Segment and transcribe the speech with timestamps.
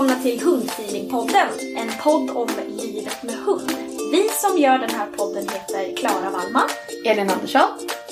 [0.00, 3.70] Välkomna till Hundfeelingpodden, en podd om livet med hund.
[4.12, 6.68] Vi som gör den här podden heter Klara Wallman.
[7.06, 7.68] Elin Andersson.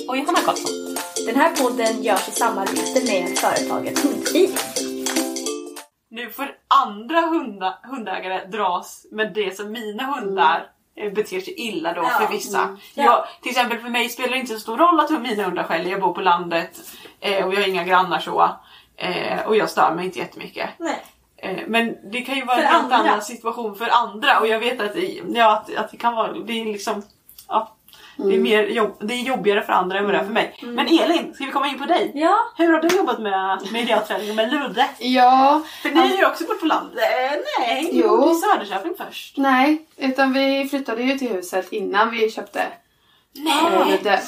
[0.09, 0.97] Och Johanna Karlsson.
[1.27, 4.57] Den här podden görs i samarbete med företaget Hundfeeling.
[6.11, 6.51] Nu får
[6.85, 10.67] andra hunda, hundägare dras med det som mina hundar
[10.97, 12.63] eh, beter sig illa då Ja, för vissa.
[12.63, 12.77] mm.
[12.95, 13.05] Ja.
[13.05, 15.91] Jag, till exempel för mig spelar det inte så stor roll att mina hundar skäller.
[15.91, 16.81] Jag bor på landet
[17.21, 18.51] eh, och jag har inga grannar så.
[18.97, 20.71] Eh, och jag stör mig inte jättemycket.
[20.79, 21.05] Nej.
[21.43, 22.97] Eh, Men det kan ju vara För en helt andra.
[22.97, 26.33] annan situation för andra och jag vet att, det- ja, att, att det kan vara,
[26.33, 27.03] det är liksom,
[27.49, 27.75] ja,
[28.17, 28.35] det, Mm.
[28.35, 30.57] är mer jobb, det är jobbigare för andra än vad det är för mig.
[30.63, 32.11] Men Elin, ska vi komma in på dig?
[32.15, 34.89] Ja, Hur har du jobbat med miljöträning med Ludde?
[34.99, 36.99] Ja, För ni är ju också bort på landet.
[36.99, 38.31] Eh, Nej, Jo.
[38.31, 39.37] i Söderköping först.
[39.37, 44.21] nej, utan vi flyttade ju till huset innan vi köpte eh, Ludde.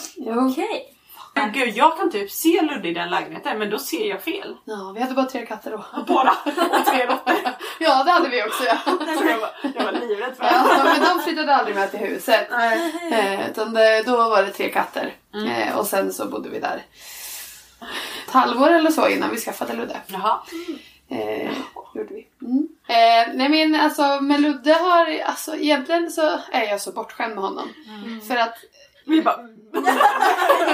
[0.51, 0.97] Okej.
[1.35, 4.57] Men gud, jag kan typ se Ludde i den lägenheten men då ser jag fel.
[4.65, 5.85] Ja, vi hade bara tre katter då.
[6.07, 6.37] Båda.
[6.45, 7.35] Och tre råttor.
[7.83, 8.77] Ja, det hade vi också ja.
[9.07, 10.51] Jag var, jag var livrädd för det.
[10.51, 12.49] ja men de flyttade aldrig med till huset.
[13.13, 15.15] Eh, utan det, då var det tre katter.
[15.35, 16.83] Eh, och sen så bodde vi där
[18.27, 19.97] ett halvår eller så innan vi skaffade Ludde.
[20.07, 20.41] Jaha.
[21.11, 21.53] Eh,
[21.95, 22.27] gjorde vi.
[22.43, 22.69] Mm.
[22.89, 27.45] Eh, nej men alltså med Ludde har, alltså egentligen så är jag så bortskämd med
[27.45, 27.69] honom.
[28.29, 28.55] För att
[29.11, 29.41] Vi bara...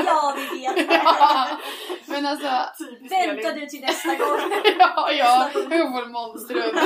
[0.06, 0.88] Ja, vi vet.
[2.06, 2.47] men alltså
[3.10, 4.38] Vänta du till nästa gång.
[4.78, 6.76] ja, ja, humormonstrum.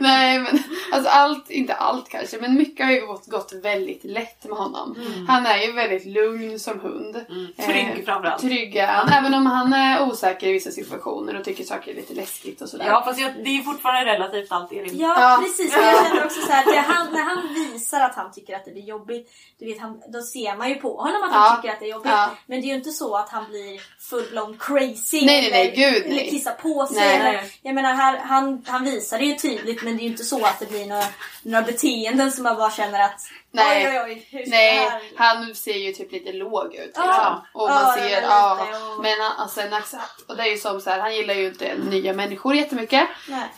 [0.00, 0.58] Nej men
[0.92, 4.96] alltså allt, inte allt kanske, men mycket har ju gått, gått väldigt lätt med honom.
[5.28, 7.24] Han är ju väldigt lugn som hund.
[7.66, 8.40] Trygg Eh, framförallt.
[8.42, 12.14] Trygg han, även om han är osäker i vissa situationer och tycker saker är lite
[12.14, 12.86] läskigt och sådär.
[12.86, 14.98] Ja fast jag, det är fortfarande relativt allt Elin.
[14.98, 15.38] Ja, Ja.
[15.42, 15.72] precis.
[15.76, 18.70] Jag känner också så här, det han, när han visar att han tycker att det
[18.70, 21.56] blir jobbigt, du vet, han, då ser man ju på honom att han Ja.
[21.56, 22.12] tycker att det är jobbigt.
[22.12, 22.30] Ja.
[22.46, 23.80] Men det är ju inte så att han blir
[24.10, 26.96] full-blown crazy Nej, nej, nej, eller, gud, eller kissar på sig.
[26.96, 27.16] Nej.
[27.16, 30.24] Eller, jag menar, här, han, han visar det ju tydligt men det är ju inte
[30.24, 31.04] så att det blir några,
[31.42, 33.20] några beteenden som man bara känner att
[33.56, 33.86] Nej.
[33.88, 36.80] oj, oj, oj, Nej, han ser ju typ lite låg ut.
[36.86, 37.04] Liksom.
[37.06, 37.46] Ja.
[37.52, 38.52] Och man är ser, väl ja.
[38.96, 41.34] och- Men han, alltså, en accept, och det är ju som så här, han gillar
[41.34, 43.08] ju inte nya människor jättemycket.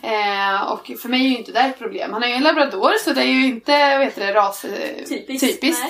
[0.03, 2.13] Eh, och för mig är ju inte det ett problem.
[2.13, 4.61] Han är ju en labrador så det är ju inte heter det, ras,
[5.09, 5.41] Typiskt.
[5.41, 5.83] typiskt.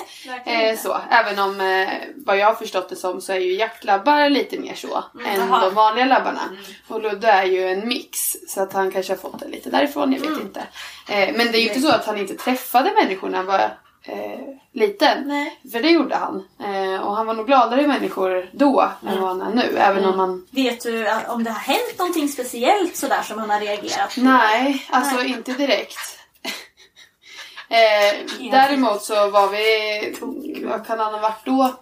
[0.47, 1.01] Nej, Eh, så.
[1.11, 4.75] Även om eh, vad jag har förstått det som så är ju jaktlabbar lite mer
[4.75, 5.61] så än jaha.
[5.65, 6.41] de vanliga labbarna.
[6.89, 8.19] Och Ludde är ju en mix
[8.49, 10.61] så att han kanske har fått det lite därifrån, jag vet inte.
[11.09, 13.71] Eh, men det är ju inte så att han inte träffade människor när han var
[14.03, 14.39] eh,
[14.73, 15.29] liten.
[15.29, 15.61] Nej.
[15.73, 16.45] För det gjorde han.
[16.61, 19.77] Eh, och han var nog gladare i människor då än vad han är nu.
[19.79, 20.47] Även om han...
[20.51, 24.21] Vet du eh, om det har hänt någonting speciellt sådär som han har reagerat på?
[24.21, 25.29] Nej, alltså Nej.
[25.29, 25.99] inte direkt.
[27.69, 31.75] eh, däremot så var vi, vad kan han ha varit då?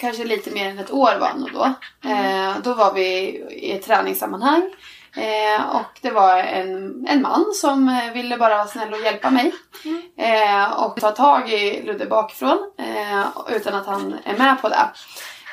[0.00, 1.64] Kanske lite mer än ett år var han nog då.
[2.10, 3.06] Eh, då var vi
[3.50, 4.70] i ett träningssammanhang.
[5.16, 9.30] Eh, och det var en, en man som eh, ville bara vara snäll och hjälpa
[9.30, 9.52] mig.
[10.16, 12.58] Eh, och ta tag i Ludde bakifrån.
[12.78, 13.26] Eh,
[13.56, 14.90] utan att han är med på det.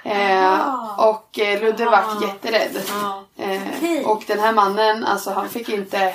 [0.09, 1.09] Ah.
[1.09, 2.81] och eh, Ludde vart jätterädd.
[2.89, 3.25] Ja.
[3.38, 4.06] Eh, Okej.
[4.06, 6.13] och den här mannen, alltså han fick inte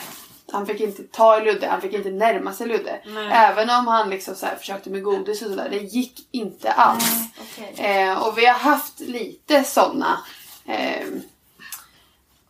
[0.53, 3.01] han fick inte ta i Ludde, han fick inte närma sig Ludde.
[3.07, 3.29] Nej.
[3.33, 5.69] Även om han liksom så försökte med godis och sådär.
[5.71, 7.13] Det gick inte alls.
[7.41, 7.87] Okej.
[7.87, 10.19] Eh, och vi har haft lite sådana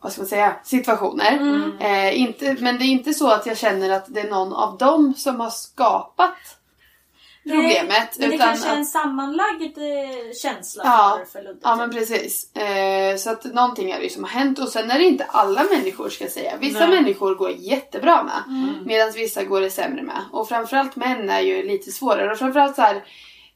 [0.03, 1.31] vad ska man säga, situationer.
[1.31, 1.77] Mm.
[1.79, 4.77] Eh, inte, men det är inte så att jag känner att det är någon av
[4.77, 6.37] dem som har skapat
[7.43, 7.87] problemet.
[7.89, 11.59] Nej, men det utan kanske är en sammanlagd eh, känsla Ja, för, Ludde.
[11.63, 11.99] Ja men typ.
[11.99, 12.55] precis.
[12.55, 15.63] Eh, så att någonting är det som har hänt och sen är det inte alla
[15.63, 16.57] människor ska jag säga.
[16.59, 16.89] Vissa Nej.
[17.01, 18.83] människor går jättebra med Mm.
[18.85, 20.21] medan vissa går det sämre med.
[20.31, 23.03] Och framförallt män är ju lite svårare och framförallt så här,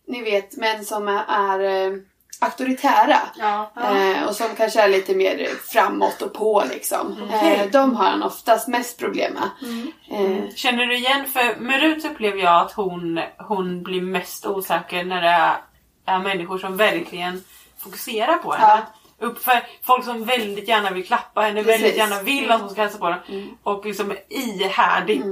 [0.08, 1.98] ni vet män som är, är eh,
[2.40, 3.20] auktoritära.
[3.40, 3.72] Ja.
[3.82, 7.30] Eh, och som kanske är lite mer framåt och på liksom.
[7.32, 9.50] Eh, de har han oftast mest problem med.
[9.62, 9.92] Mm.
[10.38, 15.04] Eh, Känner du igen, för med Rut upplever jag att hon, hon blir mest osäker
[15.04, 15.56] när det är,
[16.06, 17.44] är människor som verkligen
[17.78, 18.82] fokuserar på henne.
[19.20, 21.82] Upp för folk som väldigt gärna vill klappa henne, Precis.
[21.82, 23.48] väldigt gärna vill att hon ska hälsa på henne.
[23.64, 25.26] Och liksom ihärdigt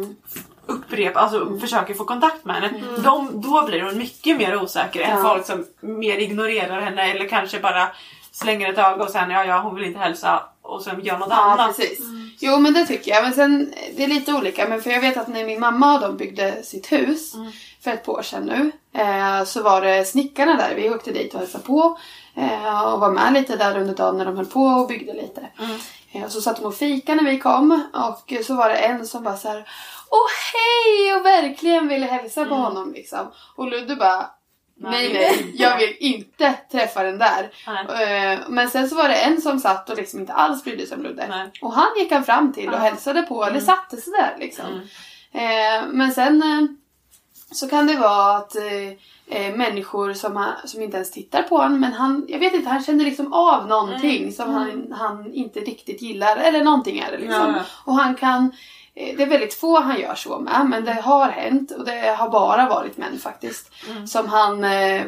[0.68, 2.84] upprepa, alltså försöker få kontakt med henne.
[3.04, 5.24] De, då blir hon mycket mer osäker än Ja.
[5.24, 7.88] folk som mer ignorerar henne eller kanske bara
[8.32, 11.28] slänger ett öga och sen ja, ja hon vill inte hälsa och sen gör något
[11.30, 11.68] Ja, annat.
[11.78, 12.00] precis.
[12.40, 13.24] Jo, men det tycker jag.
[13.24, 14.68] Men sen, det är lite olika.
[14.70, 17.34] Men för jag vet att när min mamma och de byggde sitt hus
[17.84, 18.72] för ett par år sedan nu.
[19.02, 20.76] Eh, så var det snickarna där.
[20.76, 21.98] Vi åkte dit och hälsade på.
[22.36, 25.42] Eh, och var med lite där under dagen när de höll på och byggde lite.
[26.12, 27.82] Eh, så satt de och fika när vi kom.
[27.94, 29.66] Och så var det en som bara så här.
[30.16, 31.16] Åh hej!
[31.20, 33.32] Och verkligen ville hälsa på honom liksom.
[33.56, 34.30] Och Ludde bara.
[34.78, 37.50] Nej, nej, jag vill inte träffa den där.
[37.68, 38.34] Nej.
[38.34, 40.98] Eh, Men sen så var det en som satt och liksom inte alls brydde sig
[40.98, 41.28] om Ludde.
[41.30, 41.52] Nej.
[41.62, 44.66] Och han gick han fram till och hälsade på, eller satte sig där liksom.
[45.32, 46.68] Eh, men sen eh,
[47.52, 48.56] så kan det vara att
[49.56, 53.06] människor som, som inte ens tittar på honom, men han, jag vet inte, han känner
[53.06, 56.38] liksom av någonting som han, han inte riktigt gillar.
[56.38, 57.60] Eller någonting är det liksom.
[57.86, 58.52] Och han kan,
[58.96, 62.30] det är väldigt få han gör så med, men det har hänt och det har
[62.30, 63.72] bara varit män faktiskt.
[64.08, 65.04] Som han, eh,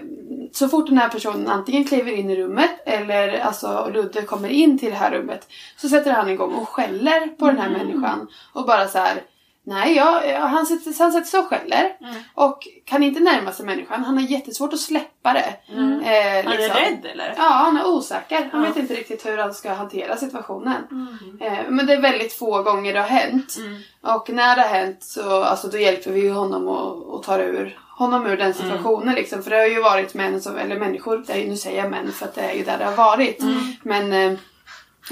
[0.51, 4.79] så fort den här personen antingen kliver in i rummet eller alltså Ludde kommer in
[4.79, 5.47] till det här rummet
[5.77, 9.21] så sätter han igång och skäller på den här människan och bara så här.
[9.69, 11.97] Nej, jag, han, sätter, han sätter sig och skäller
[12.33, 14.03] och kan inte närma sig människan.
[14.03, 15.53] Han har jättesvårt att släppa det.
[15.69, 16.75] Eh, Han är liksom.
[16.77, 17.33] rädd eller?
[17.37, 18.49] Ja, han är osäker.
[18.51, 18.67] Han Ja.
[18.69, 20.83] vet inte riktigt hur han ska hantera situationen.
[20.91, 21.17] Mm.
[21.41, 23.55] Eh, men det är väldigt få gånger det har hänt.
[24.01, 27.79] Och när det har hänt så alltså, då hjälper vi honom och, och tar ur
[27.97, 29.15] honom ur den situationen.
[29.15, 29.43] Liksom.
[29.43, 32.11] För det har ju varit män, som, eller människor, det är, nu säger jag män
[32.11, 33.43] för att det är ju där det har varit.
[33.83, 34.37] Men, eh,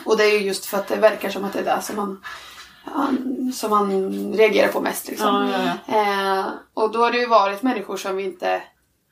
[0.05, 1.95] och det är ju just för att det verkar som att det är det som
[1.95, 2.21] man,
[3.53, 5.07] som man reagerar på mest.
[5.07, 5.49] Liksom.
[5.51, 8.61] Ja, ja, Eh, och då har det ju varit människor som vi inte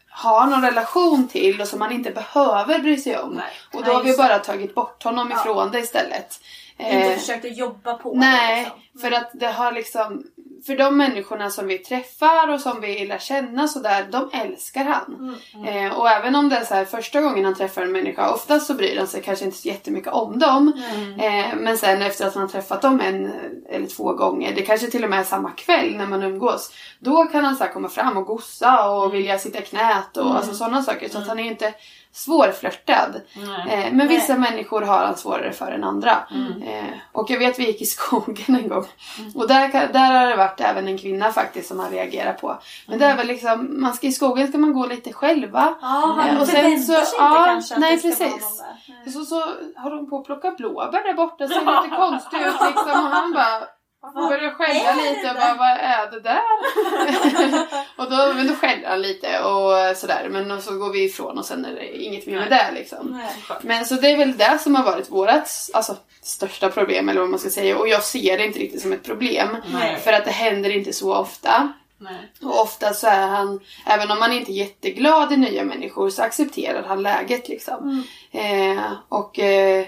[0.10, 3.34] har någon relation till och som man inte behöver bry sig om.
[3.34, 3.46] Nej.
[3.74, 6.40] Och då Nej, har vi bara tagit bort honom ifrån det istället.
[6.78, 8.20] Inte Eh, försökt att jobba på det.
[8.20, 9.02] Nej, Liksom.
[9.02, 10.24] för att det har liksom...
[10.66, 15.36] För de människorna som vi träffar och som vi lär känna sådär, de älskar han.
[15.56, 15.86] Mm.
[15.88, 18.68] Eh, och även om det är så här första gången han träffar en människa, oftast
[18.68, 20.74] så bryr han sig kanske inte så jättemycket om dem.
[21.20, 23.32] Eh, men sen efter att man har träffat dem en
[23.70, 27.26] eller två gånger, det kanske till och med är samma kväll när man umgås, då
[27.26, 30.54] kan han så här komma fram och gossa och vilja sitta i knät och alltså
[30.54, 31.10] sådana saker.
[31.10, 31.74] Så att han är inte
[32.14, 33.22] svårflörtad.
[33.36, 33.86] Nej.
[33.88, 36.12] Eh, men vissa människor har han svårare för än andra.
[36.66, 38.86] Eh, och jag vet vi gick i skogen en gång.
[39.36, 42.58] Och där, där har det varit även en kvinna faktiskt som har reagerat på.
[42.88, 45.76] Men det är väl liksom, man ska i skogen ska man gå lite själva.
[45.82, 48.42] Ja, han Eh, och sen så- sig inte ja, kanske att nej, det ska precis.
[48.42, 49.04] vara någon där.
[49.04, 49.14] Nej.
[49.14, 49.36] Så, så
[49.76, 52.92] har de på att plocka blåbär där borta, ser lite konstigt ut liksom.
[53.06, 53.62] Och han bara
[54.12, 56.42] börjar skälla är lite och bara, vad är det där?
[57.98, 60.28] och då, men då skäller han lite och sådär.
[60.30, 63.22] Men så går vi ifrån och sen är det inget mer med det liksom.
[63.62, 65.30] Men så det är väl det som har varit vårt
[65.74, 67.78] alltså, största problem eller vad man ska säga.
[67.78, 69.58] Och jag ser det inte riktigt som ett problem.
[69.74, 70.00] Nej.
[70.00, 71.74] För att det händer inte så ofta.
[71.98, 72.32] Nej.
[72.42, 76.24] Och ofta så är han, även om man inte är jätteglad i nya människor så
[76.24, 78.04] accepterar han läget liksom.
[78.32, 79.86] Eh, och eh,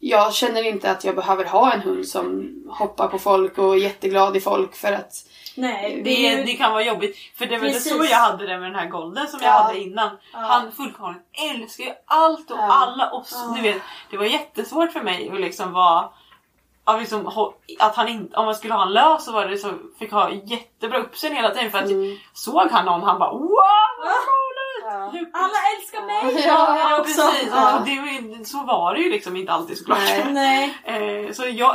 [0.00, 3.78] jag känner inte att jag behöver ha en hund som hoppar på folk och är
[3.78, 5.12] jätteglad i folk för att
[5.56, 7.16] Nej, Det, är ju- det kan vara jobbigt.
[7.38, 7.96] För det var väl Precis.
[7.98, 9.58] så jag hade det med den här golden som jag Ja.
[9.58, 10.10] hade innan.
[10.32, 11.22] Han fullkomligt
[11.54, 12.72] älskar ju allt och Ja.
[12.72, 13.36] alla oss.
[13.56, 16.08] Du vet, det var jättesvårt för mig att liksom vara
[16.84, 17.26] att, liksom,
[17.78, 20.30] att han inte, om man skulle ha en lös så var det så fick ha
[20.32, 21.90] jättebra uppsyn hela tiden för att
[22.34, 23.58] såg han någon han bara wow
[25.32, 26.44] Alla älskar mig!
[26.46, 27.22] Ja, Ja, också.
[27.22, 27.48] precis.
[27.54, 27.82] Ja.
[27.86, 29.98] Det, var ju- så var det ju liksom inte alltid såklart.
[30.30, 30.78] Nej.
[30.84, 31.74] Eh, så jag,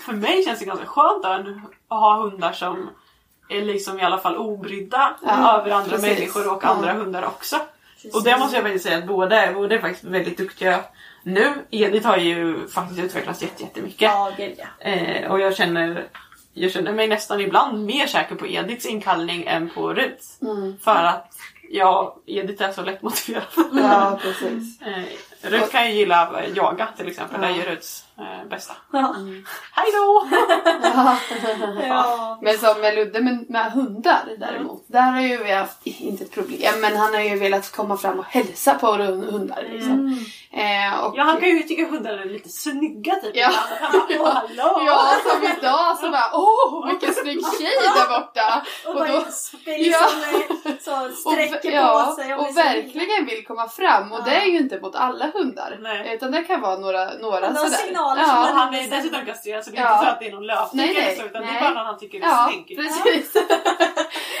[0.00, 1.46] för- mig känns det ganska skönt att
[1.88, 2.90] ha hundar som
[3.48, 6.18] är liksom i alla fall obrydda Ja, över andra precis.
[6.18, 7.56] människor och andra hundar också.
[8.14, 10.80] Och det måste jag faktiskt säga att båda, båda är faktiskt väldigt duktiga
[11.22, 11.52] nu.
[11.70, 14.02] Edith har ju faktiskt utvecklats jätte- jättemycket.
[14.02, 14.86] Ja, gud ja.
[14.90, 16.04] Eh, och jag känner,
[16.52, 20.38] jag känner mig nästan ibland mer säker på Ediths inkallning än på Ruths.
[20.84, 21.32] För att
[21.70, 23.44] ja, Edith är så lättmotiverad.
[23.72, 24.78] Ja, precis.
[25.44, 27.40] Ruth kan ju gilla jaga till exempel.
[27.40, 28.72] Det är ju Ruths eh, bästa.
[28.92, 29.14] Ja.
[29.72, 30.28] Hej då!
[31.88, 32.38] Ja.
[32.42, 34.84] Men som med Ludde med, med hundar däremot.
[34.86, 38.18] Där har ju vi haft, inte ett problem, men han har ju velat komma fram
[38.18, 39.66] och hälsa på run- hundar.
[39.70, 40.24] Liksom.
[40.52, 43.36] Eh, och, Ja, han kan ju tycka hundar är lite snygga typ.
[43.36, 43.50] Ja.
[43.92, 44.82] bara, "Åh, hallå!
[44.86, 48.62] Ja, som idag så bara åh vilken snygg tjej där borta.
[48.84, 49.56] Och, Och bara då- så
[51.02, 52.34] Och, sträcker ja, på sig.
[52.34, 55.78] och blir så- verkligen vill komma fram och det är ju inte mot alla hundar.
[55.80, 56.14] Nej.
[56.14, 57.70] Utan det kan vara några, några de sådär.
[57.70, 58.28] signaler ja.
[58.28, 59.94] som Och man- han är dessutom kastrerad så det är Ja.
[59.94, 61.04] inte så att det är någon löpning Nej, nej.
[61.06, 61.56] eller så utan det Nej.
[61.56, 62.78] är bara någon han tycker är Ja, snygg.
[62.78, 63.32] precis.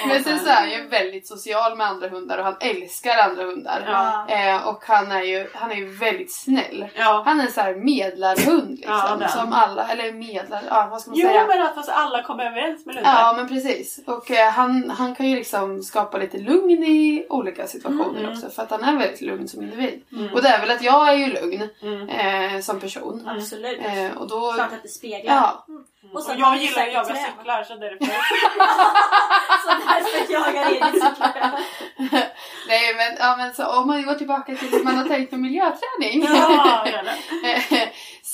[0.08, 3.44] Men sen så är han ju väldigt social med andra hundar och han älskar andra
[3.44, 3.82] hundar.
[3.86, 4.26] Ja.
[4.36, 6.88] Eh, och han är, ju, han är ju väldigt snäll.
[6.96, 7.22] Ja.
[7.26, 9.18] Han är en sån här medlarhund liksom.
[9.20, 11.44] Ja, som alla, eller medlar, ja vad ska man Jo säga?
[11.48, 13.08] men att fast alla kommer överens med Ludde.
[13.08, 14.00] Ja men precis.
[14.06, 18.32] Och eh, han, han kan ju liksom skapa lite lugn i olika situationer Mm.
[18.32, 18.50] också.
[18.50, 20.02] För att han är väldigt lugn som individ.
[20.34, 22.08] Och det är väl att jag är ju lugn Mm.
[22.08, 23.28] eh, som person.
[23.28, 23.78] Absolut.
[23.84, 24.52] Eh, och då...
[24.52, 25.34] Klart att det speglar.
[25.34, 25.66] Ja,
[26.10, 27.20] Och, Och sen jag gillar att jaga träna.
[27.26, 28.04] cyklar så därför.
[29.64, 31.60] Så därför jagar Edith cyklar.
[32.68, 35.40] nej men, ja, men så, om man går tillbaka till hur man har tänkt med
[35.40, 36.24] miljöträning.
[36.24, 36.86] ja.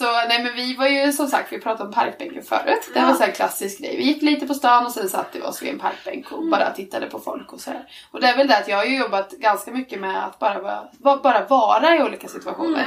[0.05, 2.91] Så nej men vi var ju som sagt, vi pratade om parkbänken förut.
[2.95, 3.97] Det var en sån här klassisk grej.
[3.97, 6.71] Vi gick lite på stan och sen satte vi oss vid en parkbänk och bara
[6.71, 7.89] tittade på folk och sådär.
[8.11, 10.61] Och det är väl det att jag har ju jobbat ganska mycket med att bara,
[10.61, 12.85] vara- va- bara vara i olika situationer.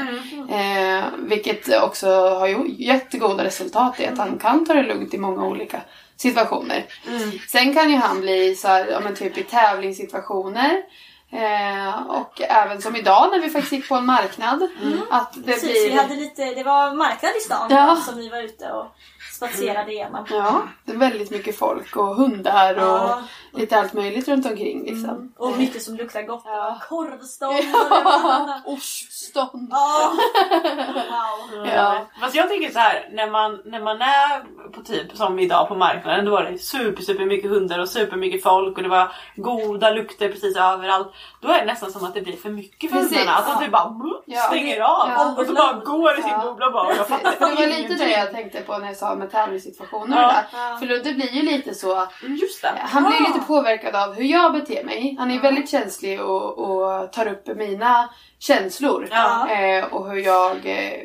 [0.97, 5.17] Eh, vilket också har ju jättegoda resultat i att han kan ta det lugnt i
[5.17, 5.81] många olika
[6.17, 6.85] situationer.
[7.49, 10.81] Sen kan ju han bli så här, ja, men typ i tävlingssituationer.
[11.33, 14.67] Eh, och även som idag när vi faktiskt gick på en marknad.
[15.09, 15.89] Att det Precis, blir...
[15.91, 17.95] vi hade lite, det var marknad i stan Ja.
[18.05, 18.85] som vi var ute och
[19.33, 20.25] spatserade igenom.
[20.29, 23.21] Ja, det är väldigt mycket folk och hundar och Ja.
[23.53, 25.33] Lite allt möjligt runt omkring liksom.
[25.37, 26.41] Och mycket som luktar gott.
[26.45, 26.77] Ja.
[26.89, 28.61] Korvstånd det.
[28.65, 29.71] Oststånd.
[29.71, 30.11] Ja.
[31.51, 31.67] Wow.
[31.67, 32.05] Ja.
[32.21, 34.39] Fast jag tänker så här, när man, när man är
[34.71, 38.17] på typ som idag på marknaden, då var det super, super mycket hundar och super
[38.17, 41.07] mycket folk och det var goda lukter precis överallt.
[41.41, 43.17] Då är det nästan som att det blir för mycket för Precis.
[43.17, 43.37] hundarna.
[43.37, 43.91] Att de typ bara
[44.25, 44.41] Ja.
[44.41, 45.35] stänger av Ja.
[45.37, 46.41] och så bara går i sin Ja.
[46.45, 46.87] bubbla bara.
[46.87, 49.31] och Jag fattar För det var lite det jag tänkte på när jag sa med
[49.31, 50.27] tävlingssituationer Ja.
[50.27, 50.77] det där.
[50.77, 51.93] För Ludde blir ju lite så
[52.23, 52.71] Mm, Just det.
[52.79, 53.23] Han blir Ah.
[53.47, 55.15] Påverkad av hur jag beter mig.
[55.19, 58.09] Han är väldigt känslig och, och tar upp mina
[58.39, 59.07] känslor.
[59.11, 59.49] Ja.
[59.49, 60.99] Eh, och hur jag eh,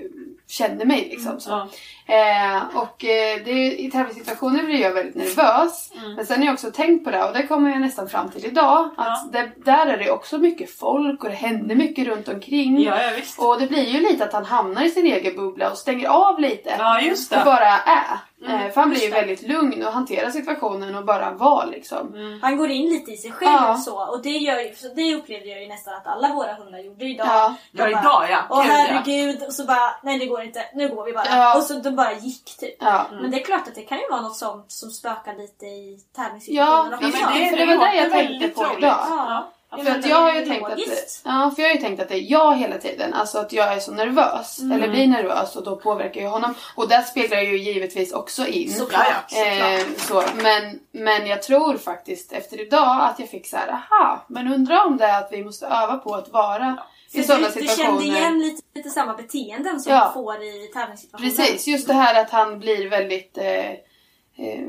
[0.48, 1.40] känner mig liksom.
[1.40, 1.50] Så.
[1.50, 1.68] Ja.
[2.14, 5.92] Eh, och eh, det, i tävlingssituationer blir jag väldigt nervös.
[5.96, 6.14] Mm.
[6.14, 8.46] Men sen har jag också tänkt på det och det kommer jag nästan fram till
[8.46, 8.90] idag.
[8.96, 12.82] Att det, där är det också mycket folk och det händer mycket runt omkring.
[12.82, 13.46] Ja, ja.
[13.46, 16.40] Och det blir ju lite att han hamnar i sin egen bubbla och stänger av
[16.40, 16.76] lite.
[16.78, 17.44] Ja, just Och det.
[17.44, 18.18] bara är.
[18.46, 19.14] Eh, för han blir ju det.
[19.14, 22.38] väldigt lugn och hanterar situationen och bara var liksom.
[22.42, 23.76] Han går in lite i sig själv Ja.
[23.76, 27.04] så och det, gör, så det upplevde jag ju nästan att alla våra hundar gjorde
[27.04, 27.26] idag.
[27.26, 27.54] Ja.
[27.72, 28.38] De Ja, bara, idag ja.
[28.50, 28.74] Åh Gud, ja.
[28.76, 31.24] herregud och så bara nej det går inte, nu går vi bara.
[31.30, 31.56] Ja.
[31.56, 32.76] Och så de bara gick typ.
[32.80, 33.06] Ja.
[33.10, 35.98] Men det är klart att det kan ju vara något sånt som spökar lite i
[36.16, 37.12] Ja, tävlingssituationer visst.
[37.34, 38.98] det- för det var det jag tänkte på idag.
[39.10, 39.48] Ja.
[39.70, 40.78] Ja, För att jag har ju tänkt att
[41.24, 43.14] ja, för jag har ju tänkt att det är jag hela tiden.
[43.14, 44.58] Alltså att jag är så nervös.
[44.60, 44.72] Mm.
[44.72, 46.54] Eller blir nervös och då påverkar jag honom.
[46.74, 48.72] Och det speglar ju givetvis också in.
[48.72, 49.24] Såklart.
[49.30, 50.22] Ja, Eh, så.
[50.36, 54.84] Men, men jag tror faktiskt efter idag att jag fick så här, aha, men undrar
[54.86, 56.78] om det är att vi måste öva på att vara
[57.12, 58.00] i För sådana du, du situationer.
[58.00, 60.06] kände igen lite, lite samma beteenden som Ja.
[60.06, 61.30] du får i tävlingssituationer.
[61.30, 64.64] Precis, just det här att han blir väldigt, eh, eh,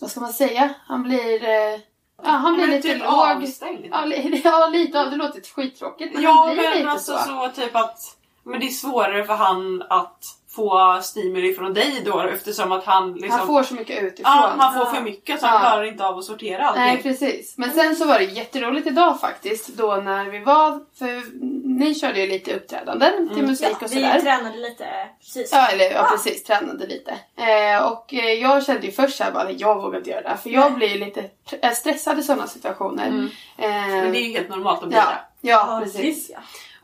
[0.00, 0.74] vad ska man säga?
[0.86, 1.78] Han blir, eh,
[2.24, 3.08] ja han blir Men lite typ låg.
[3.14, 3.86] avstängd.
[3.90, 7.12] Ja, li- ja, lite av det låter skittråkigt men Ja han blir men lite alltså
[7.18, 7.24] så.
[7.24, 7.48] så.
[7.62, 7.98] typ att
[8.42, 10.24] men det är svårare för han att
[10.56, 14.32] få stimuli från dig då eftersom att han liksom Han får så mycket utifrån.
[14.36, 14.90] ja, han får Ja.
[14.94, 15.50] för mycket så Ja.
[15.50, 16.82] han klarar inte av att sortera allting.
[16.84, 17.54] Nej precis.
[17.58, 21.22] Men sen så var det jätteroligt idag faktiskt då när vi var, för
[21.78, 24.20] ni körde ju lite uppträdanden till musik och Vi sådär.
[24.20, 24.86] tränade lite
[25.20, 25.52] precis.
[25.52, 27.10] Ja, eller ja, precis, tränade lite.
[27.36, 30.36] Eh, och eh, jag kände ju först såhär bara, jag vågar inte göra det här.
[30.36, 30.72] För jag Nej.
[30.78, 31.24] blir ju lite
[31.62, 33.06] äh, stressad i sådana situationer.
[33.06, 33.28] Mm.
[33.58, 35.48] Eh, Men det är ju helt normalt att bli ja, det.
[35.48, 36.28] ja, Ja, precis.
[36.28, 36.42] gud, ja.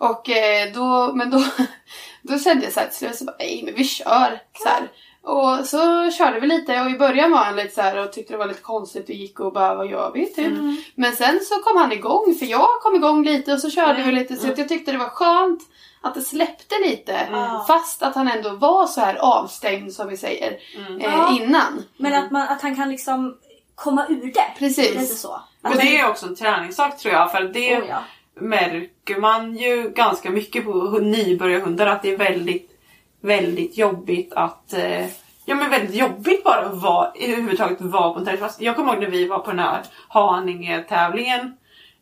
[0.09, 1.39] Och eh, då, men då,
[2.23, 4.41] då kände jag såhär till slut så bara, nej men vi kör.
[4.63, 4.89] Så här.
[5.23, 8.33] Och så körde vi lite och i början var han lite så här och tyckte
[8.33, 10.53] det var lite konstigt och gick och bara vad gör vi typ.
[10.95, 14.13] Men sen så kom han igång för jag kom igång lite och så körde vi
[14.13, 15.61] lite så att jag tyckte det var skönt
[16.03, 17.13] att det släppte lite.
[17.13, 17.65] Mm.
[17.67, 21.37] Fast att han ändå var så här avstängd som vi säger eh, Ja.
[21.41, 21.85] innan.
[21.97, 23.37] Men att, man, att han kan liksom
[23.75, 24.59] komma ur det.
[24.59, 24.95] Precis.
[24.95, 25.41] Lite så.
[25.61, 28.03] Men det är också en träningssak tror jag för att det Oh, ja.
[28.41, 28.87] märker
[29.19, 32.71] man ju ganska mycket på hu- nybörjarhundar att det är väldigt,
[33.21, 35.07] väldigt jobbigt att eh,
[35.45, 38.61] Ja men väldigt jobbigt bara att vara, överhuvudtaget vara på en träningsplats.
[38.61, 41.57] Jag kommer ihåg när vi var på den här Haninge-tävlingen.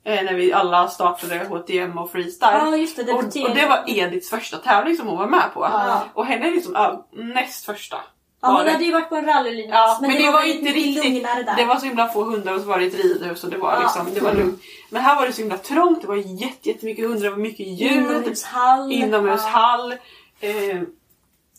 [0.04, 2.52] Eh, när vi alla startade HTM och freestyle.
[2.52, 5.60] Ja, just det, och, och det var Ediths första tävling som hon var med på.
[5.72, 6.04] Ja.
[6.14, 7.96] Och henne är liksom näst första.
[8.40, 8.73] Ja, var hon det.
[8.73, 9.71] hade ju varit på en rallylinje.
[9.75, 11.26] Ja, men, det, var, väldigt inte riktigt.
[11.57, 13.73] Det var så himla få hundar och så var det ett ridhus och det var
[13.73, 13.80] Ja.
[13.80, 14.61] liksom, det var lugnt.
[14.90, 17.66] Men här var det så himla trångt, det var jätte, jättemycket hundar, det var mycket
[17.66, 17.92] ljud.
[17.92, 18.92] Inomhushall.
[18.92, 19.92] Inomhushall.
[20.40, 20.80] Eh,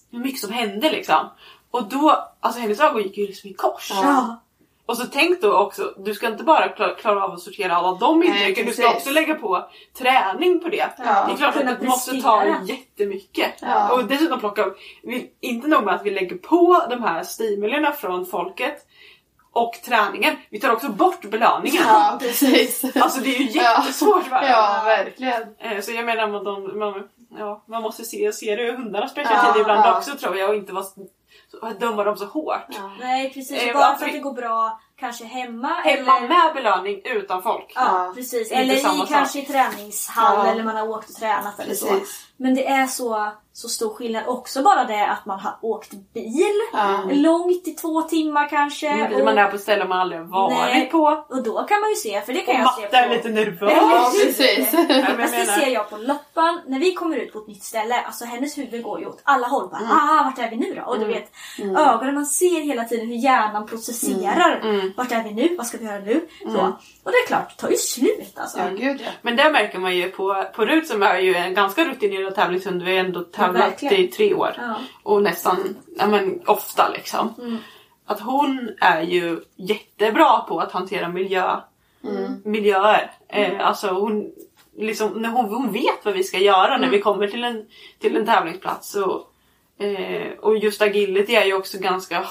[0.09, 1.29] mycket som hände liksom.
[1.71, 3.91] Och då, alltså hennes ögon gick ju liksom i kors.
[3.91, 4.41] Ja.
[4.89, 7.97] Och så tänk då också, du ska inte bara klara, klara av att sortera alla
[7.97, 10.89] de intrycken, du ska också lägga på träning på det.
[10.97, 13.51] Ja, det är klart att det måste ta jättemycket.
[13.61, 13.93] Ja.
[13.93, 14.65] Och dessutom plocka,
[15.41, 18.85] inte nog med att vi lägger på de här stimulerna från folket
[19.53, 21.83] och träningen, vi tar också bort belöningen.
[21.87, 22.95] Ja, precis.
[22.95, 24.41] Alltså det är ju jättesvårt va?
[24.49, 25.41] Ja, verkligen.
[25.59, 27.03] Eh, Så jag menar man, de, man,
[27.37, 29.97] ja, man måste se, se det ur hundarnas perspektiv Ja, ibland ja.
[29.97, 30.85] också tror jag och inte vara,
[31.79, 32.67] döma dem så hårt.
[32.99, 35.67] Nej precis, Eh, bara att för att vi- det går bra kanske hemma.
[35.67, 36.27] Hemma eller...
[36.27, 37.71] med belöning utan folk.
[37.75, 38.51] Ja, Ja, precis.
[38.51, 39.07] är Eller i sak.
[39.09, 40.51] kanske i träningshall Ja.
[40.51, 41.85] eller man har åkt och tränat eller så.
[41.87, 42.25] Precis.
[42.37, 44.23] Men det är så, så stor skillnad.
[44.27, 47.01] Också bara det att man har åkt bil Ja.
[47.11, 48.87] långt i två timmar kanske.
[48.87, 50.89] Mm, och, man är på ställen man aldrig varit Nej.
[50.91, 51.25] på.
[51.29, 53.13] och då kan man ju se, för det kan Och jag se Matte är på...
[53.13, 53.73] lite nervös.
[53.75, 54.73] Ja, precis.
[54.73, 56.61] Ja, Fast det ser jag på loppan.
[56.67, 59.47] När vi kommer ut på ett nytt ställe, alltså hennes huvud går ju åt alla
[59.47, 59.69] håll.
[59.69, 59.91] Bara, Mm.
[59.91, 60.81] ah, vart är vi nu då?
[60.91, 64.59] Och du vet, ögonen, man ser hela tiden hur hjärnan processerar.
[64.63, 64.91] Mm.
[64.97, 65.55] Vart är vi nu?
[65.57, 66.27] Vad ska vi göra nu?
[66.43, 66.59] Så.
[67.03, 68.59] Och det är klart, det tar ju slut alltså.
[68.59, 69.11] Ja, gud ja.
[69.21, 72.83] Men där märker man ju på, på Rut som är ju en ganska rutinerad tävlingshund.
[72.83, 73.93] Vi har ändå tävlat verkligen.
[73.93, 74.53] i tre år.
[74.57, 74.75] Ja.
[75.03, 77.33] Och nästan, ja men ofta liksom.
[77.37, 77.57] Mm.
[78.05, 81.59] Att hon är ju jättebra på att hantera miljö,
[82.43, 83.11] miljöer.
[83.27, 84.31] Eh, alltså hon,
[84.77, 87.65] liksom, när hon, hon vet vad vi ska göra när vi kommer till en,
[87.99, 88.95] till en tävlingsplats.
[88.95, 89.28] Och,
[89.79, 92.25] eh, och just agility är ju också ganska...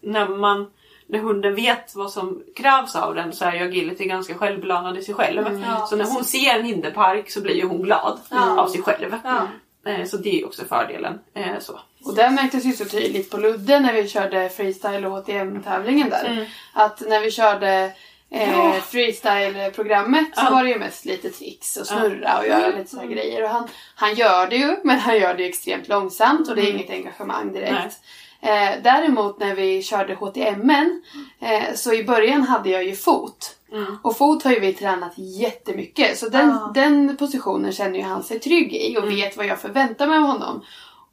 [0.00, 0.70] När man
[1.06, 5.02] när hunden vet vad som krävs av den så är ju agility ganska självbelönad i
[5.02, 5.62] sig själv.
[5.66, 8.60] Ja, så när hon ser en hinderpark så blir ju hon glad Ja.
[8.60, 9.14] av sig själv.
[9.86, 11.18] Eh, så det är ju också fördelen.
[11.34, 11.80] Eh, så.
[12.04, 16.48] Och det märktes ju så tydligt på Ludde när vi körde freestyle och HTM-tävlingen där.
[16.72, 17.92] Att när vi körde
[18.30, 18.72] eh, Ja.
[18.80, 20.50] freestyle-programmet så Ja.
[20.50, 23.42] var det ju mest lite tricks och snurra och göra lite såna grejer.
[23.44, 26.70] Och han, han gör det ju, men han gör det extremt långsamt och det är
[26.74, 27.96] inget engagemang direkt.
[28.42, 31.00] Eh, däremot när vi körde HTM'n
[31.40, 33.56] eh, så i början hade jag ju fot.
[34.02, 36.70] Och fot har ju vi tränat jättemycket så den, Ja.
[36.74, 40.24] den positionen känner ju han sig trygg i och vet vad jag förväntar mig av
[40.24, 40.64] honom.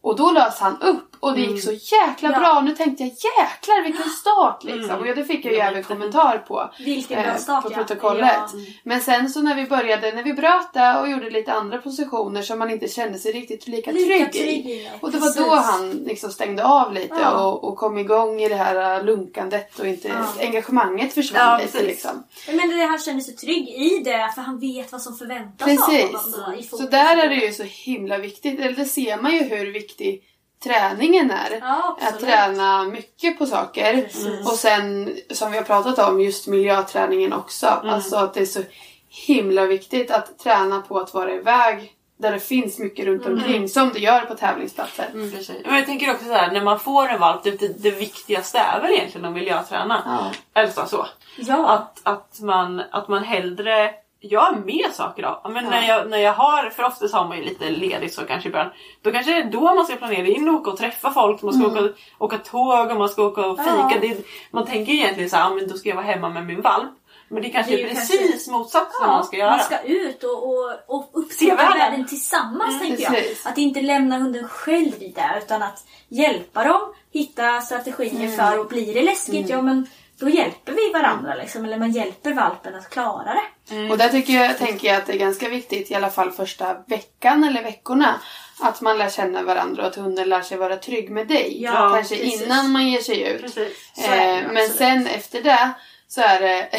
[0.01, 2.39] Och då lös han upp och det gick så jäkla Ja.
[2.39, 2.61] bra.
[2.61, 4.99] Nu tänkte jag jäklar vilken start liksom.
[4.99, 6.71] Och ja, det fick jag ju även kommentar på.
[6.79, 7.75] Vilken bra eh, start på ja.
[7.75, 8.33] protokollet.
[8.35, 8.59] Ja.
[8.83, 12.41] Men sen så när vi började, när vi bröt det och gjorde lite andra positioner
[12.41, 14.89] som man inte kände sig riktigt lika, Lika trygg, trygg i.
[15.01, 15.37] Och det Precis.
[15.41, 17.45] var då han liksom stängde av lite Ja.
[17.45, 21.87] och, och kom igång i det här äh, lunkandet och inte engagemanget försvann lite precis.
[21.87, 22.23] liksom.
[22.47, 25.75] Men det, han känner sig trygg i det för han vet vad som förväntas av
[25.75, 26.15] Precis.
[26.15, 26.51] honom.
[26.51, 29.43] Då, i Så där är det ju så himla viktigt, eller det ser man ju
[29.43, 30.23] hur viktig
[30.63, 31.57] träningen är.
[31.61, 34.01] Ja, Att träna mycket på saker.
[34.01, 34.47] Precis.
[34.47, 37.67] Och sen som vi har pratat om, just miljöträningen också.
[37.67, 38.61] Alltså att det är så
[39.09, 43.69] himla viktigt att träna på att vara iväg där det finns mycket runt omkring.
[43.69, 45.09] Som det gör på tävlingsplatser.
[45.13, 45.65] Mm, precis.
[45.65, 48.81] Men jag tänker också så här, när man får en valp, det, det viktigaste är
[48.81, 50.01] väl egentligen att miljöträna.
[50.05, 50.61] Ja.
[50.61, 50.85] Eller så.
[50.85, 51.07] så.
[51.37, 51.67] Ja.
[51.67, 55.41] Att, att, man, att man hellre gör mer saker då.
[55.43, 58.21] Ja, Men när, jag, när jag har, för oftast har man ju lite ledigt så
[58.21, 58.69] kanske i början.
[59.01, 61.41] Då kanske det är då man ska planera in och åka och träffa folk.
[61.41, 63.71] Man ska åka, åka tåg och man ska åka och fika.
[63.91, 63.97] Ja.
[64.01, 64.17] Det,
[64.51, 66.89] man tänker egentligen så här, ja, men då ska jag vara hemma med min valp.
[67.29, 69.49] Men det kanske Det är är, precis kanske- motsatsen man ska göra.
[69.49, 71.77] Man ska ut och, och, och upptäcka världen.
[71.79, 73.13] världen tillsammans tänker jag.
[73.13, 73.45] precis.
[73.45, 78.67] Att inte lämna hunden själv i det utan att hjälpa dem hitta strategier för och
[78.67, 79.87] blir det läskigt, ja men
[80.19, 81.65] då hjälper vi varandra liksom.
[81.65, 83.89] Eller man hjälper valpen att klara det.
[83.91, 86.73] Och där tycker jag, tänker jag att det är ganska viktigt, i alla fall första
[86.87, 88.19] veckan eller veckorna,
[88.61, 91.63] att man lär känna varandra och att hunden lär sig vara trygg med dig.
[91.63, 92.41] Ja, Kanske precis.
[92.41, 93.57] innan man ger sig ut.
[93.57, 95.71] Är Eh, men sen efter det
[96.07, 96.69] så är det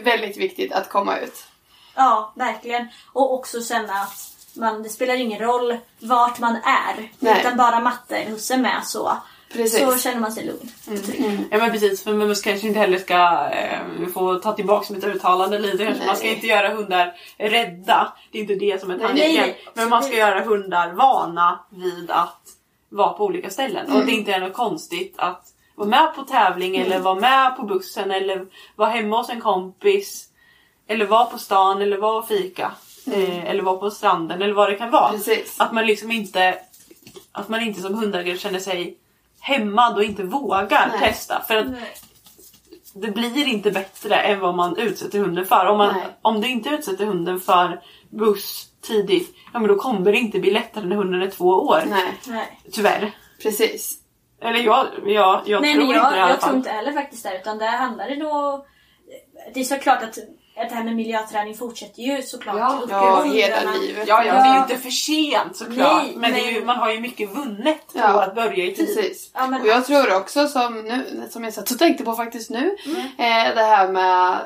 [0.02, 1.44] väldigt viktigt att komma ut.
[1.94, 2.88] Ja, verkligen.
[3.12, 7.10] Och också känna att man, det spelar ingen roll vart man är.
[7.18, 7.40] Nej.
[7.40, 9.16] Utan bara matte eller husse med så,
[9.52, 9.80] Precis.
[9.80, 9.92] Mm.
[9.92, 10.70] så känner man sig lugn.
[10.98, 11.38] och trygg.
[11.50, 15.58] Ja men precis, för man kanske inte heller ska, eh, får ta tillbaka mitt uttalande
[15.58, 16.06] lite kanske.
[16.06, 16.34] Man ska Nej.
[16.34, 18.12] inte göra hundar rädda.
[18.32, 19.26] Det är inte det som är Nej, tanken.
[19.26, 19.58] nej, nej.
[19.74, 22.40] Men man ska göra hundar vana vid att
[22.88, 23.86] vara på olika ställen.
[23.86, 24.06] Och Mm.
[24.06, 28.10] det inte är något konstigt att vara med på tävling eller vara med på bussen
[28.10, 30.24] eller vara hemma hos en kompis.
[30.88, 32.72] Eller vara på stan eller vara och fika.
[33.12, 35.10] Eh, eller vara på stranden eller vad det kan vara.
[35.12, 35.60] Precis.
[35.60, 36.58] Att man liksom inte
[37.32, 38.96] att man inte som hundägare känner sig
[39.40, 40.98] hämmad och inte vågar Nej.
[41.00, 41.42] testa.
[41.48, 41.94] För att Nej.
[42.94, 45.66] det blir inte bättre än vad man utsätter hunden för.
[45.66, 46.06] Om, man, Nej.
[46.22, 50.50] om du inte utsätter hunden för buss tidigt, ja men då kommer det inte bli
[50.50, 51.82] lättare när hunden är två år.
[51.86, 52.58] Nej, Nej.
[52.72, 53.12] Tyvärr.
[53.42, 53.98] precis.
[54.42, 56.56] Eller jag, jag, jag Nej tror men inte jag, det i alla jag tror fall.
[56.56, 58.64] inte heller faktiskt det utan där handlar det nog...
[59.54, 60.18] Det är såklart att,
[60.62, 64.08] att det här med miljöträning fortsätter ju såklart Ja, ja hela livet.
[64.08, 64.42] Ja, ja, Ja.
[64.42, 66.02] det är ju inte för sent såklart.
[66.04, 68.64] Nej, men det är ju, men- man har ju mycket vunnet på Ja, att börja
[68.64, 68.86] i tid.
[68.86, 69.30] Precis.
[69.34, 72.50] Ja, men och jag tror också som, nu, som jag satt och tänkte på faktiskt
[72.50, 72.76] nu.
[72.86, 72.98] Mm.
[73.00, 74.38] Eh, det här med,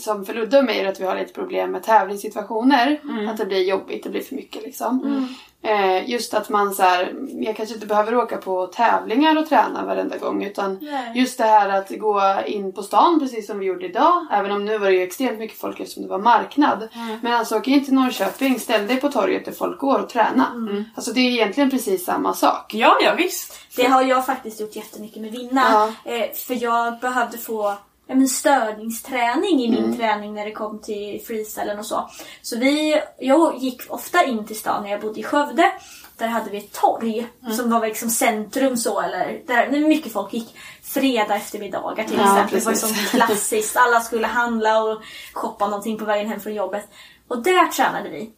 [0.00, 3.00] som för Ludde och mig, är att vi har lite problem med tävlingssituationer.
[3.02, 3.28] Mm.
[3.28, 5.28] Att det blir jobbigt, det blir för mycket liksom.
[5.62, 9.84] Eh, just att man så här, jag kanske inte behöver åka på tävlingar och träna
[9.84, 10.44] varenda gång.
[10.44, 11.12] Utan Nej.
[11.14, 14.26] just det här att gå in på stan precis som vi gjorde idag.
[14.32, 16.88] Även om nu var det ju extremt mycket folk eftersom det var marknad.
[17.22, 20.68] Men alltså åk in till Norrköping, ställ dig på torget där folk går och träna.
[20.94, 22.74] Alltså det är egentligen precis samma sak.
[22.74, 23.60] Ja, ja visst.
[23.76, 25.92] Det har jag faktiskt gjort jättemycket med Vinna.
[26.04, 27.74] Eh, för jag behövde få
[28.08, 29.96] ja, men störningsträning i min Mm.
[29.96, 32.10] träning när det kom till freestylen och så.
[32.42, 35.72] Så vi, jag gick ofta in till stan när jag bodde i Skövde.
[36.16, 37.54] Där hade vi ett torg Mm.
[37.56, 42.58] som var liksom centrum så eller där mycket folk gick fredag eftermiddagar till Ja, exempel.
[42.60, 43.76] Det var som klassiskt.
[43.76, 46.88] Alla skulle handla och shoppa någonting på vägen hem från jobbet.
[47.28, 48.30] Och där tränade vi.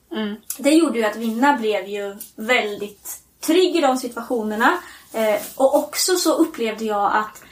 [0.59, 4.79] Det gjorde ju att Vinna blev ju väldigt trygg i de situationerna.
[5.13, 7.43] Eh, och också så upplevde jag att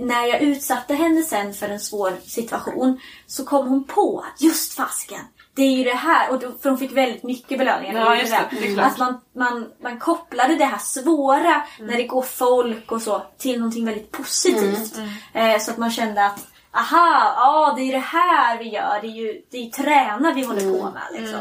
[0.00, 4.72] när jag utsatte henne sen för en svår situation så kom hon på att just
[4.72, 5.20] fasken.
[5.54, 8.00] Det är ju det här, och då, för hon fick väldigt mycket belöningar.
[8.00, 8.82] Ja, just det, det.
[8.82, 13.58] Att man, man, man kopplade det här svåra, när det går folk och så, till
[13.58, 14.98] någonting väldigt positivt.
[15.34, 18.98] Eh, så att man kände att Aha, ja det är det här vi gör.
[19.02, 21.20] Det är ju det är träna vi håller på med.
[21.20, 21.40] Liksom.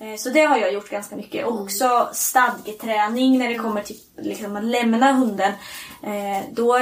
[0.00, 1.46] Eh, Så det har jag gjort ganska mycket.
[1.46, 5.52] Och också stadgeträning när det kommer till liksom, att lämna hunden.
[6.02, 6.78] Eh, Då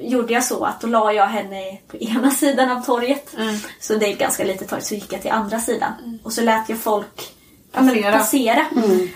[0.00, 3.34] gjorde jag så att då la jag henne på ena sidan av torget.
[3.80, 4.82] Så det är ett ganska litet torg.
[4.82, 6.18] Så gick jag till andra sidan.
[6.24, 7.34] Och så lät jag folk
[7.72, 8.12] ja, Passera.
[8.12, 8.66] passera.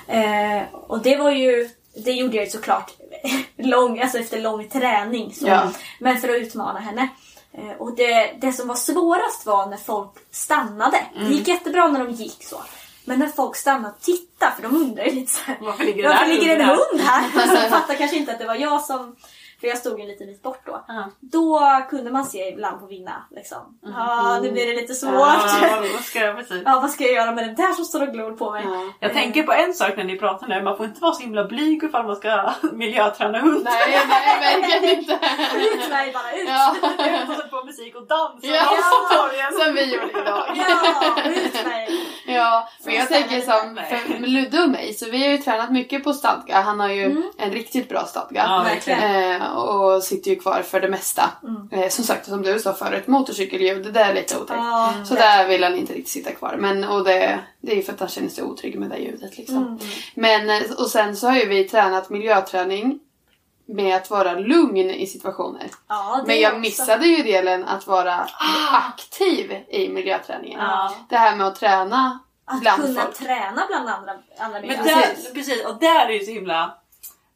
[0.08, 1.68] Eh, och det var ju
[2.04, 2.90] det gjorde jag ju såklart
[3.56, 5.34] lång, alltså efter lång träning.
[5.34, 5.46] Så.
[5.48, 5.70] Ja.
[5.98, 7.08] Men för att utmana henne.
[7.54, 10.96] Eh, Och det, det som var svårast var när folk stannade.
[11.16, 11.28] Mm.
[11.28, 12.62] Det gick jättebra när de gick så.
[13.04, 16.02] Men när folk stannade och tittade, för de undrar ju lite så här, Varför ligger
[16.02, 17.46] det varför där ligger en hunden hund här?
[17.64, 19.16] Så fattade kanske inte att det var jag som...
[19.62, 20.84] För jag stod en liten bit bort då.
[20.88, 21.04] Ja.
[21.20, 23.12] Då kunde man se ibland på vinna.
[23.30, 23.58] Liksom.
[23.96, 25.12] Ja, nu blir det lite svårt.
[25.12, 26.62] Ja, vad- vad ska jag precis?
[26.66, 28.64] Ja, vad ska jag göra med den där som står och glor på mig?
[29.00, 31.44] Jag tänker på en sak när ni pratar nu, man får inte vara så himla
[31.44, 33.64] blyg ifall man ska miljöträna hund.
[33.64, 35.12] Nej, nej, verkligen inte.
[35.56, 36.48] Ut Sverige bara, ut!
[36.48, 36.74] Ja.
[37.22, 38.64] Ut och sätta på musik och dansa Ja.
[38.64, 39.52] på torgen.
[39.64, 40.44] Som vi gjorde idag.
[40.56, 41.88] Ja, ut Sverige!
[42.34, 46.04] Ja, men jag tänker som för Ludde och mig, så vi har ju tränat mycket
[46.04, 46.60] på stadga.
[46.60, 48.44] Han har ju en riktigt bra stadga.
[48.48, 49.40] Ja, verkligen.
[49.42, 51.30] Eh, och sitter ju kvar för det mesta.
[51.72, 54.58] Eh, som sagt, som du sa förut, motorcykelljud, det där är lite otäckt.
[54.58, 56.56] Ja, så där vill han inte riktigt sitta kvar.
[56.58, 59.38] Men, och det, det är ju för att han känner sig otrygg med det ljudet.
[59.38, 59.78] Liksom.
[60.14, 62.98] Men, eh, och sen så har ju vi tränat miljöträning
[63.72, 65.66] med att vara lugn i situationer.
[65.88, 68.26] Ja, Men jag också- missade ju delen att vara
[68.72, 70.60] aktiv i miljöträningen.
[70.60, 70.94] Ja.
[71.08, 73.14] Det här med att träna Att bland kunna folk.
[73.18, 75.64] träna bland andra, andra Men där, precis.
[75.66, 76.64] och där är det ju så himla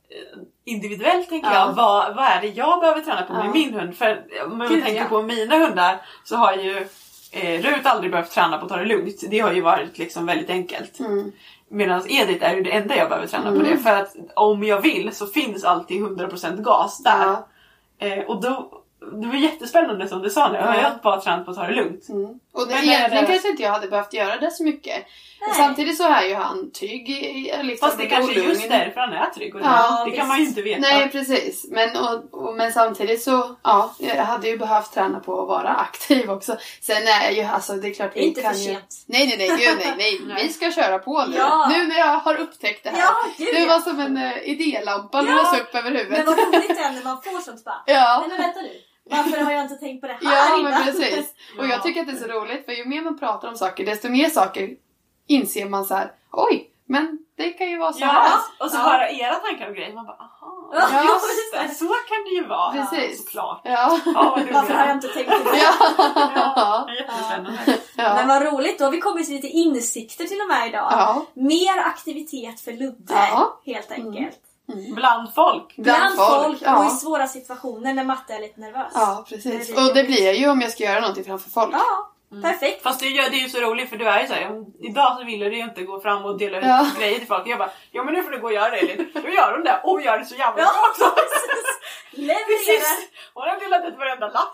[0.08, 1.54] eh, individuellt tänker Ja.
[1.66, 1.72] jag.
[1.72, 3.52] Vad, vad är det jag behöver träna på med Ja.
[3.52, 3.96] min hund?
[3.96, 5.08] För om man Gud, tänker ja.
[5.08, 6.86] på mina hundar så har ju
[7.32, 9.30] eh, Rut aldrig behövt träna på att ta det lugnt.
[9.30, 11.00] Det har ju varit liksom väldigt enkelt.
[11.00, 11.32] Mm.
[11.68, 13.76] Medan Edith är ju det enda jag behöver träna på det.
[13.78, 17.26] För att om jag vill så finns alltid 100% gas där.
[17.26, 17.46] Ja.
[18.06, 20.58] Eh, och då, det var jättespännande som du sa nu.
[20.58, 20.90] Jag har Ja.
[21.02, 22.08] bara tränat på att ta det lugnt.
[22.08, 22.40] Mm.
[22.56, 25.06] Och det, Men egentligen det- kanske inte jag hade behövt göra det så mycket.
[25.40, 25.58] Men Nej.
[25.58, 27.08] samtidigt så är ju han trygg.
[27.62, 29.54] Liksom, Fast det och kanske är just därför han är trygg.
[29.54, 30.18] Och Ja, det visst.
[30.18, 30.80] kan man ju inte veta.
[30.80, 31.66] Nej precis.
[31.70, 35.68] Men, och, och, men samtidigt så, ja, jag hade ju behövt träna på att vara
[35.88, 36.56] aktiv också.
[36.80, 38.66] Sen är ju, alltså det är klart Det är vi inte kan för ju...
[38.66, 39.04] sent.
[39.06, 40.20] Nej nej nej, gud, nej, nej.
[40.26, 40.42] Nej.
[40.46, 41.36] Vi ska köra på nu.
[41.36, 41.68] Ja.
[41.72, 42.98] Nu när jag har upptäckt det här.
[42.98, 45.34] Ja, gud, det var som en uh, idélampa Ja.
[45.34, 46.26] lös upp över huvudet.
[46.26, 47.82] Men vad roligt det är när man får sånt bara.
[47.86, 48.18] Ja.
[48.20, 48.70] Nej men vänta nu.
[49.10, 50.70] Varför har jag inte tänkt på det här Ja innan?
[50.72, 51.34] men precis.
[51.58, 51.70] Och Ja.
[51.70, 54.08] jag tycker att det är så roligt för ju mer man pratar om saker desto
[54.08, 54.70] mer saker
[55.26, 56.12] inser man så här.
[56.32, 58.14] oj, men det kan ju vara så här.
[58.14, 58.82] Ja, och så Ja.
[58.82, 59.94] höra era tankar och grejer.
[59.94, 60.70] Man bara aha.
[60.72, 61.74] Ja, Ja, just det.
[61.74, 62.72] Så kan det ju vara.
[62.72, 63.24] Precis.
[63.24, 63.60] Såklart.
[63.64, 64.00] Ja.
[64.04, 64.54] Ja, vad roligt.
[64.54, 65.58] Varför har jag inte tänkt på det?
[66.36, 66.88] Ja.
[66.98, 67.58] Jättespännande.
[67.96, 68.24] Men Ja.
[68.28, 70.88] vad roligt, då har vi kommit till lite insikter till och med idag.
[70.92, 71.26] Ja.
[71.34, 73.60] Mer aktivitet för Ludde, Ja.
[73.66, 74.38] helt enkelt.
[74.94, 75.76] Bland folk.
[75.76, 76.78] Bland folk, ja.
[76.78, 78.92] och i svåra situationer när matte är lite nervös.
[78.94, 79.74] Ja, Det precis.
[79.74, 81.74] blir Och det blir jag ju om jag ska göra någonting framför folk.
[81.74, 82.10] Ja,
[82.42, 82.82] Perfekt.
[82.82, 85.24] Fast det, gör- det är ju så roligt för du är ju såhär, idag så
[85.24, 86.86] ville du ju inte gå fram och dela ut Ja.
[86.98, 87.46] grejer till folk.
[87.48, 89.10] Jag bara, ja men nu får du gå och göra det Elin.
[89.14, 91.22] Då gör hon det och gör det så jävla Ja, bra också.
[92.46, 93.08] precis.
[93.34, 94.50] Hon har delat ut varenda lapp.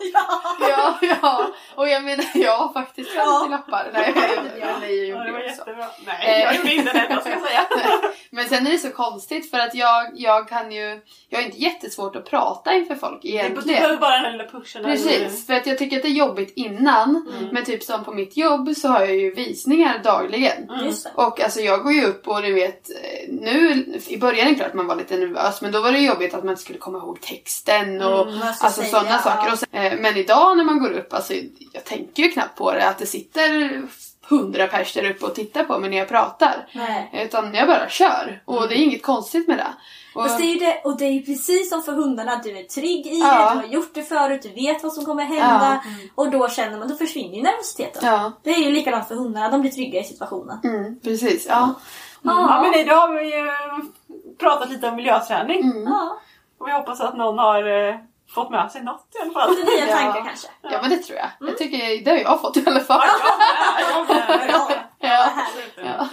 [0.69, 1.47] Ja, ja.
[1.75, 3.47] Och jag menar, jag har faktiskt 50 Ja.
[3.49, 3.89] lappar.
[3.93, 4.21] Nej, Ja.
[4.23, 5.57] eller jag Ja, gjorde det var det också.
[5.59, 5.85] jättebra.
[6.05, 6.57] Nej, jag Eh.
[6.57, 7.65] gjorde inte det enda ska jag säga.
[8.31, 11.57] Men sen är det så konstigt för att jag, jag kan ju, jag har inte
[11.57, 13.67] jättesvårt att prata inför folk Du egentligen.
[13.81, 14.83] behöver bara den lilla pushen.
[14.83, 17.31] Precis, för att jag tycker att det är jobbigt innan.
[17.51, 20.67] Men typ som på mitt jobb så har jag ju visningar dagligen.
[20.67, 21.11] Det.
[21.15, 24.55] Och alltså jag går ju upp och du vet, eh, nu i början är det
[24.55, 26.79] klart att man var lite nervös men då var det jobbigt att man inte skulle
[26.79, 29.51] komma ihåg texten och Mm, vad ska alltså sådana saker.
[29.53, 31.33] Och sen, eh, men idag när man går upp, alltså
[31.71, 33.81] jag tänker ju knappt på det att det sitter
[34.37, 36.67] hundra pers där uppe och tittar på mig när jag pratar.
[36.73, 37.09] Nej.
[37.25, 39.67] Utan jag bara kör och det är inget konstigt med det.
[40.15, 42.63] Och, Fast det är det, och det är ju precis som för hundarna, du är
[42.63, 43.49] trygg i Ja.
[43.49, 45.83] det, du har gjort det förut, du vet vad som kommer hända.
[46.15, 48.01] Och då känner man, då försvinner ju nervositeten.
[48.05, 48.31] Ja.
[48.43, 50.59] Det är ju likadant för hundarna, de blir trygga i situationen.
[50.63, 51.73] mm, precis, ja.
[52.25, 53.47] Ja men idag har vi ju
[54.39, 55.83] pratat lite om miljöträning.
[55.85, 56.19] Ja,
[56.57, 57.95] Och vi hoppas att någon har eh,
[58.33, 59.49] fått med sig något i alla fall.
[59.55, 59.97] lite nya Ja.
[59.97, 60.47] tankar kanske.
[60.61, 61.29] Ja men det tror jag.
[61.49, 63.01] Jag tycker, det har jag fått i alla fall.
[63.07, 64.79] Ja, jag med, jag med.
[64.99, 65.29] Ja.
[65.75, 66.07] Ja.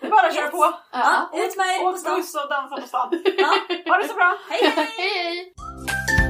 [0.00, 0.74] Det är bara att köra på.
[0.92, 2.16] Ja, ut med er på Och stan.
[2.16, 3.08] buss och dansa på stan.
[3.38, 3.46] Ja.
[3.92, 4.36] Ha det så bra!
[4.50, 4.88] Hej hej!
[4.96, 6.29] Hej hej!